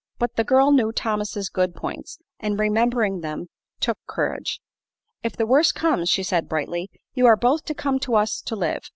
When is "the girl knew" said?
0.35-0.91